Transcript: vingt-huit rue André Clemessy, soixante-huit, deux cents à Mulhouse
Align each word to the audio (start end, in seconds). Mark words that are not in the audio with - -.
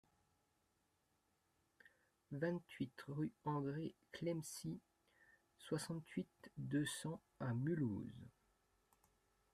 vingt-huit 2.31 2.91
rue 3.07 3.31
André 3.45 3.93
Clemessy, 4.13 4.79
soixante-huit, 5.59 6.27
deux 6.57 6.87
cents 6.87 7.21
à 7.39 7.53
Mulhouse 7.53 8.11